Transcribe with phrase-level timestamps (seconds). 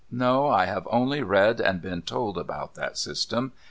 [0.09, 3.51] No, I have only read and been told about that system.